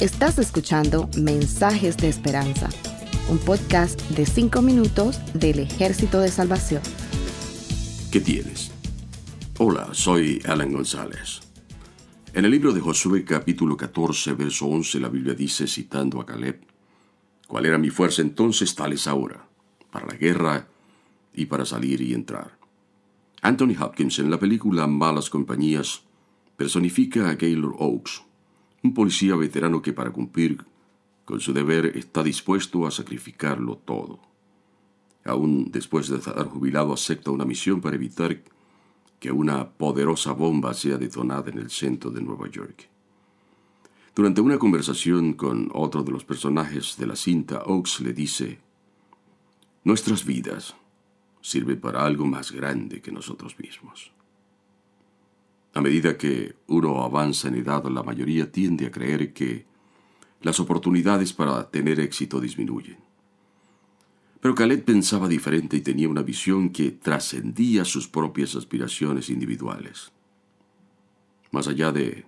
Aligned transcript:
Estás 0.00 0.38
escuchando 0.38 1.10
Mensajes 1.18 1.98
de 1.98 2.08
Esperanza, 2.08 2.70
un 3.28 3.36
podcast 3.36 4.00
de 4.12 4.24
5 4.24 4.62
minutos 4.62 5.20
del 5.34 5.58
Ejército 5.58 6.20
de 6.20 6.30
Salvación. 6.30 6.80
¿Qué 8.10 8.18
tienes? 8.18 8.72
Hola, 9.58 9.90
soy 9.92 10.40
Alan 10.46 10.72
González. 10.72 11.40
En 12.32 12.46
el 12.46 12.50
libro 12.50 12.72
de 12.72 12.80
Josué 12.80 13.26
capítulo 13.26 13.76
14, 13.76 14.32
verso 14.32 14.68
11, 14.68 15.00
la 15.00 15.10
Biblia 15.10 15.34
dice, 15.34 15.66
citando 15.66 16.18
a 16.18 16.24
Caleb, 16.24 16.62
¿cuál 17.46 17.66
era 17.66 17.76
mi 17.76 17.90
fuerza 17.90 18.22
entonces? 18.22 18.74
Tal 18.74 18.94
es 18.94 19.06
ahora, 19.06 19.46
para 19.90 20.06
la 20.06 20.14
guerra 20.14 20.66
y 21.34 21.44
para 21.44 21.66
salir 21.66 22.00
y 22.00 22.14
entrar. 22.14 22.56
Anthony 23.42 23.76
Hopkins 23.78 24.18
en 24.18 24.30
la 24.30 24.40
película 24.40 24.86
Malas 24.86 25.28
Compañías 25.28 26.04
personifica 26.56 27.28
a 27.28 27.34
Gaylord 27.34 27.76
Oaks, 27.78 28.22
un 28.82 28.94
policía 28.94 29.36
veterano 29.36 29.82
que 29.82 29.92
para 29.92 30.10
cumplir 30.10 30.64
con 31.24 31.40
su 31.40 31.52
deber 31.52 31.96
está 31.96 32.22
dispuesto 32.22 32.86
a 32.86 32.90
sacrificarlo 32.90 33.76
todo. 33.76 34.20
Aún 35.24 35.70
después 35.70 36.08
de 36.08 36.16
estar 36.16 36.46
jubilado 36.46 36.92
acepta 36.92 37.30
una 37.30 37.44
misión 37.44 37.80
para 37.80 37.96
evitar 37.96 38.42
que 39.18 39.30
una 39.30 39.68
poderosa 39.68 40.32
bomba 40.32 40.72
sea 40.72 40.96
detonada 40.96 41.50
en 41.50 41.58
el 41.58 41.70
centro 41.70 42.10
de 42.10 42.22
Nueva 42.22 42.48
York. 42.48 42.88
Durante 44.14 44.40
una 44.40 44.58
conversación 44.58 45.34
con 45.34 45.70
otro 45.72 46.02
de 46.02 46.10
los 46.10 46.24
personajes 46.24 46.96
de 46.96 47.06
la 47.06 47.16
cinta, 47.16 47.62
Oaks 47.66 48.00
le 48.00 48.12
dice, 48.12 48.58
Nuestras 49.84 50.24
vidas 50.24 50.74
sirven 51.42 51.80
para 51.80 52.04
algo 52.04 52.26
más 52.26 52.50
grande 52.50 53.00
que 53.00 53.12
nosotros 53.12 53.58
mismos. 53.58 54.12
A 55.80 55.82
medida 55.82 56.18
que 56.18 56.56
uno 56.66 57.02
avanza 57.02 57.48
en 57.48 57.54
edad, 57.54 57.82
la 57.86 58.02
mayoría 58.02 58.52
tiende 58.52 58.84
a 58.84 58.90
creer 58.90 59.32
que 59.32 59.64
las 60.42 60.60
oportunidades 60.60 61.32
para 61.32 61.70
tener 61.70 62.00
éxito 62.00 62.38
disminuyen. 62.38 62.98
Pero 64.42 64.54
Khaled 64.54 64.84
pensaba 64.84 65.26
diferente 65.26 65.78
y 65.78 65.80
tenía 65.80 66.10
una 66.10 66.20
visión 66.20 66.68
que 66.68 66.90
trascendía 66.90 67.86
sus 67.86 68.08
propias 68.08 68.56
aspiraciones 68.56 69.30
individuales. 69.30 70.12
Más 71.50 71.66
allá 71.66 71.92
de 71.92 72.26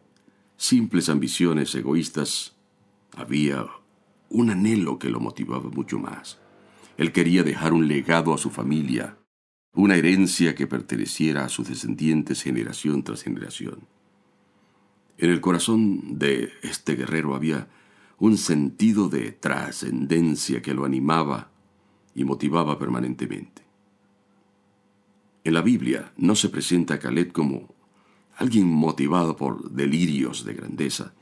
simples 0.56 1.11
ambiciones 1.11 1.75
egoístas, 1.75 2.56
había 3.14 3.66
un 4.31 4.48
anhelo 4.48 4.98
que 4.98 5.11
lo 5.11 5.20
motivaba 5.20 5.69
mucho 5.69 5.98
más. 5.98 6.39
Él 6.97 7.12
quería 7.12 7.42
dejar 7.42 7.75
un 7.75 7.87
legado 7.87 8.33
a 8.33 8.39
su 8.39 8.48
familia, 8.48 9.19
una 9.75 9.97
herencia 9.97 10.55
que 10.55 10.67
perteneciera 10.67 11.45
a 11.45 11.48
sus 11.48 11.69
descendientes 11.69 12.42
generación 12.42 13.03
tras 13.03 13.23
generación. 13.23 13.87
En 15.19 15.31
el 15.31 15.41
corazón 15.41 16.19
de 16.19 16.53
este 16.62 16.95
guerrero 16.95 17.34
había 17.34 17.69
un 18.19 18.37
sentido 18.37 19.09
de 19.09 19.33
trascendencia 19.33 20.62
que 20.62 20.75
lo 20.75 20.84
animaba 20.84 21.50
y 22.15 22.25
motivaba 22.25 22.78
permanentemente. 22.78 23.62
En 25.45 25.55
la 25.55 25.62
Biblia 25.62 26.12
no 26.17 26.37
se 26.37 26.48
presenta 26.48 26.95
a 26.95 26.98
Caleb 26.98 27.33
como 27.33 27.75
alguien 28.37 28.69
motivado 28.69 29.37
por 29.37 29.70
delirios 29.70 30.45
de 30.45 30.55
grandeza, 30.55 31.15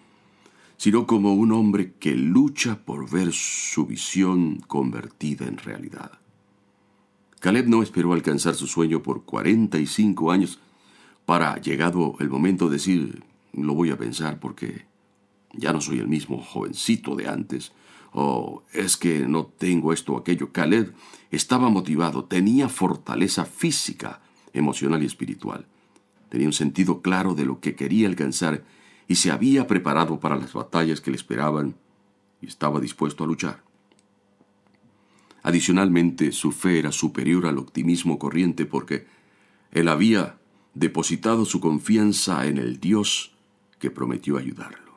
sino 0.77 1.07
como 1.07 1.35
un 1.35 1.53
hombre 1.53 1.95
que 1.95 2.15
lucha 2.15 2.85
por 2.85 3.11
ver 3.11 3.33
su 3.33 3.87
visión 3.87 4.61
convertida 4.61 5.47
en 5.47 5.59
realidad. 5.59 6.20
Caleb 7.41 7.69
no 7.69 7.83
esperó 7.83 8.13
alcanzar 8.13 8.55
su 8.55 8.67
sueño 8.67 9.03
por 9.03 9.25
45 9.25 10.31
años 10.31 10.61
para, 11.25 11.59
llegado 11.59 12.15
el 12.21 12.29
momento, 12.29 12.69
decir, 12.69 13.25
lo 13.55 13.75
voy 13.75 13.91
a 13.91 13.97
pensar 13.97 14.39
porque 14.39 14.85
ya 15.55 15.73
no 15.73 15.81
soy 15.81 15.99
el 15.99 16.07
mismo 16.07 16.43
jovencito 16.43 17.17
de 17.17 17.29
antes, 17.29 17.73
o 18.13 18.63
es 18.75 18.99
que 18.99 19.27
no 19.27 19.47
tengo 19.47 19.95
esto 19.95 20.13
o 20.13 20.19
aquello. 20.19 20.53
Caleb 20.53 20.93
estaba 21.31 21.71
motivado, 21.71 22.25
tenía 22.25 22.69
fortaleza 22.69 23.47
física, 23.47 24.21
emocional 24.53 25.03
y 25.03 25.07
espiritual. 25.07 25.67
Tenía 26.29 26.47
un 26.47 26.53
sentido 26.53 27.01
claro 27.01 27.35
de 27.35 27.47
lo 27.47 27.61
que 27.61 27.75
quería 27.75 28.07
alcanzar 28.07 28.65
y 29.09 29.15
se 29.15 29.31
había 29.31 29.67
preparado 29.67 30.21
para 30.21 30.37
las 30.37 30.53
batallas 30.53 31.01
que 31.01 31.11
le 31.11 31.17
esperaban 31.17 31.75
y 32.43 32.47
estaba 32.47 32.81
dispuesto 32.81 33.25
a 33.25 33.27
luchar. 33.27 33.70
Adicionalmente, 35.51 36.31
su 36.31 36.53
fe 36.53 36.79
era 36.79 36.93
superior 36.93 37.45
al 37.45 37.59
optimismo 37.59 38.21
corriente 38.21 38.67
porque 38.67 39.09
él 39.73 39.89
había 39.89 40.39
depositado 40.75 41.45
su 41.45 41.59
confianza 41.59 42.47
en 42.47 42.57
el 42.57 42.79
Dios 42.79 43.33
que 43.81 43.91
prometió 43.91 44.39
ayudarlo. 44.39 44.93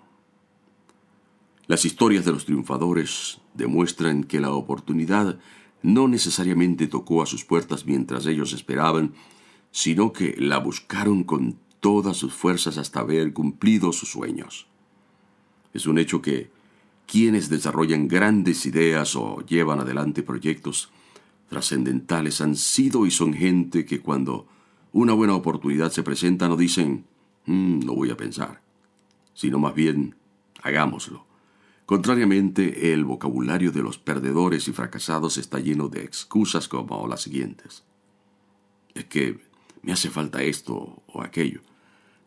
Las 1.65 1.85
historias 1.85 2.23
de 2.23 2.33
los 2.33 2.45
triunfadores 2.45 3.41
demuestran 3.55 4.25
que 4.25 4.39
la 4.39 4.51
oportunidad 4.51 5.39
no 5.81 6.07
necesariamente 6.07 6.85
tocó 6.85 7.23
a 7.23 7.25
sus 7.25 7.43
puertas 7.43 7.87
mientras 7.87 8.27
ellos 8.27 8.53
esperaban, 8.53 9.15
sino 9.71 10.13
que 10.13 10.35
la 10.37 10.59
buscaron 10.59 11.23
con 11.23 11.57
todas 11.79 12.15
sus 12.15 12.31
fuerzas 12.31 12.77
hasta 12.77 12.99
haber 12.99 13.33
cumplido 13.33 13.91
sus 13.91 14.09
sueños. 14.09 14.67
Es 15.73 15.87
un 15.87 15.97
hecho 15.97 16.21
que 16.21 16.51
quienes 17.07 17.49
desarrollan 17.49 18.07
grandes 18.07 18.65
ideas 18.65 19.15
o 19.15 19.41
llevan 19.45 19.79
adelante 19.79 20.23
proyectos 20.23 20.89
trascendentales 21.49 22.41
han 22.41 22.55
sido 22.55 23.05
y 23.05 23.11
son 23.11 23.33
gente 23.33 23.85
que 23.85 24.01
cuando 24.01 24.47
una 24.91 25.13
buena 25.13 25.35
oportunidad 25.35 25.91
se 25.91 26.03
presenta 26.03 26.47
no 26.47 26.57
dicen, 26.57 27.05
mm, 27.45 27.83
lo 27.83 27.93
voy 27.93 28.09
a 28.09 28.17
pensar, 28.17 28.61
sino 29.33 29.59
más 29.59 29.75
bien, 29.75 30.15
hagámoslo. 30.61 31.25
Contrariamente, 31.85 32.93
el 32.93 33.03
vocabulario 33.03 33.71
de 33.71 33.83
los 33.83 33.97
perdedores 33.97 34.67
y 34.67 34.71
fracasados 34.71 35.37
está 35.37 35.59
lleno 35.59 35.89
de 35.89 36.03
excusas 36.03 36.67
como 36.67 37.07
las 37.07 37.21
siguientes. 37.21 37.83
Es 38.95 39.05
que 39.05 39.41
me 39.81 39.91
hace 39.91 40.09
falta 40.09 40.41
esto 40.41 41.03
o 41.07 41.21
aquello. 41.21 41.61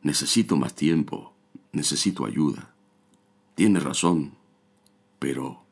Necesito 0.03 0.57
más 0.57 0.75
tiempo. 0.75 1.33
Necesito 1.73 2.27
ayuda. 2.27 2.75
Tiene 3.55 3.81
razón. 3.81 4.36
Pero 5.19 5.65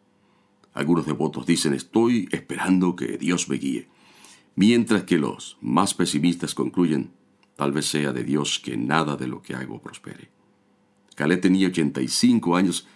algunos 0.72 1.06
devotos 1.06 1.46
dicen 1.46 1.74
estoy 1.74 2.28
esperando 2.32 2.96
que 2.96 3.18
Dios 3.18 3.48
me 3.48 3.56
guíe, 3.56 3.88
mientras 4.56 5.04
que 5.04 5.18
los 5.18 5.56
más 5.60 5.94
pesimistas 5.94 6.54
concluyen 6.54 7.12
tal 7.56 7.72
vez 7.72 7.86
sea 7.86 8.12
de 8.12 8.24
Dios 8.24 8.58
que 8.58 8.76
nada 8.76 9.16
de 9.16 9.28
lo 9.28 9.42
que 9.42 9.54
hago 9.54 9.80
prospere. 9.80 10.30
Caleb 11.14 11.40
tenía 11.40 11.68
85 11.68 12.56
años 12.56 12.86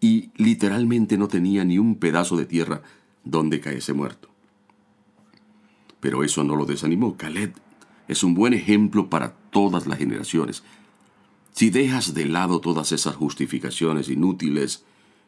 y 0.00 0.30
literalmente 0.36 1.18
no 1.18 1.28
tenía 1.28 1.64
ni 1.64 1.78
un 1.78 1.96
pedazo 1.96 2.36
de 2.36 2.46
tierra 2.46 2.82
donde 3.24 3.60
caerse 3.60 3.92
muerto. 3.92 4.28
Pero 6.00 6.22
eso 6.22 6.44
no 6.44 6.56
lo 6.56 6.64
desanimó. 6.64 7.16
Caleb 7.16 7.54
es 8.08 8.22
un 8.22 8.34
buen 8.34 8.54
ejemplo 8.54 9.10
para 9.10 9.34
todas 9.50 9.86
las 9.86 9.98
generaciones. 9.98 10.62
Si 11.52 11.70
dejas 11.70 12.14
de 12.14 12.26
lado 12.26 12.60
todas 12.60 12.92
esas 12.92 13.16
justificaciones 13.16 14.08
inútiles 14.08 14.84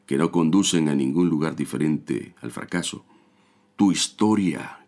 que 0.08 0.16
no 0.16 0.32
conducen 0.32 0.88
a 0.88 0.94
ningún 0.94 1.28
lugar 1.28 1.54
diferente 1.54 2.34
al 2.40 2.50
fracaso, 2.50 3.04
tu 3.76 3.92
historia 3.92 4.86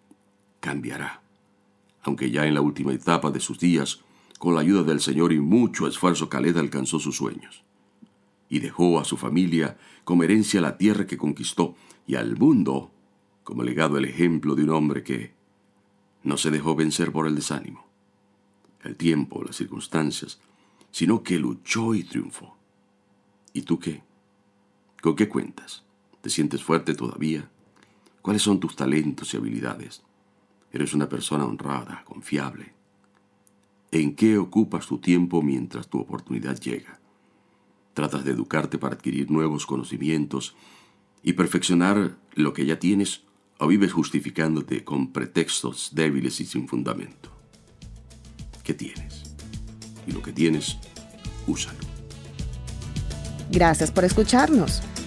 cambiará. 0.61 1.21
Aunque 2.01 2.31
ya 2.31 2.47
en 2.47 2.55
la 2.55 2.63
última 2.63 2.95
etapa 2.95 3.31
de 3.31 3.39
sus 3.39 3.59
días, 3.59 4.01
con 4.39 4.55
la 4.55 4.63
ayuda 4.63 4.83
del 4.83 5.03
Señor 5.03 5.35
y 5.35 5.39
mucho 5.39 5.87
esfuerzo, 5.87 6.31
Caled 6.31 6.57
alcanzó 6.57 6.99
sus 6.99 7.19
sueños. 7.19 7.65
Y 8.49 8.61
dejó 8.61 8.99
a 8.99 9.05
su 9.05 9.19
familia 9.19 9.77
como 10.05 10.23
herencia 10.23 10.63
la 10.63 10.79
tierra 10.79 11.07
que 11.07 11.19
conquistó 11.19 11.77
y 12.07 12.15
al 12.15 12.39
mundo 12.39 12.91
como 13.45 13.63
legado 13.63 13.99
el 13.99 14.07
ejemplo 14.07 14.55
de 14.55 14.63
un 14.63 14.71
hombre 14.71 15.03
que 15.03 15.35
no 16.23 16.39
se 16.39 16.51
dejó 16.51 16.75
vencer 16.75 17.13
por 17.13 17.27
el 17.27 17.35
desánimo, 17.35 17.85
el 18.85 18.97
tiempo, 18.97 19.45
las 19.45 19.57
circunstancias, 19.57 20.41
sino 20.91 21.23
que 21.23 21.39
luchó 21.39 21.95
y 21.95 22.05
triunfó. 22.05 22.57
¿Y 23.53 23.63
tú 23.63 23.79
qué? 23.79 24.03
¿Con 25.01 25.17
qué 25.17 25.29
cuentas? 25.29 25.83
¿Te 26.21 26.29
sientes 26.29 26.63
fuerte 26.63 26.95
todavía? 26.95 27.51
¿Cuáles 28.21 28.43
son 28.43 28.61
tus 28.61 28.77
talentos 28.77 29.33
y 29.33 29.39
habilidades? 29.39 30.03
¿Eres 30.73 30.93
una 30.93 31.09
persona 31.09 31.47
honrada, 31.47 32.05
confiable? 32.05 32.75
¿En 33.93 34.15
qué 34.15 34.37
ocupas 34.37 34.87
tu 34.87 34.99
tiempo 34.99 35.41
mientras 35.41 35.89
tu 35.89 35.99
oportunidad 35.99 36.61
llega? 36.61 37.01
¿Tratas 37.95 38.25
de 38.25 38.33
educarte 38.33 38.77
para 38.77 38.95
adquirir 38.95 39.31
nuevos 39.31 39.65
conocimientos 39.65 40.55
y 41.23 41.33
perfeccionar 41.33 42.19
lo 42.35 42.53
que 42.53 42.67
ya 42.67 42.79
tienes 42.79 43.25
o 43.59 43.67
vives 43.67 43.93
justificándote 43.93 44.85
con 44.85 45.13
pretextos 45.13 45.93
débiles 45.95 46.41
y 46.41 46.47
sin 46.47 46.69
fundamento? 46.69 47.31
¿Qué 48.63 48.75
tienes? 48.75 49.35
Y 50.07 50.13
lo 50.13 50.21
que 50.23 50.33
tienes, 50.33 50.79
úsalo. 51.47 51.81
Gracias 53.51 53.91
por 53.91 54.05
escucharnos. 54.05 54.83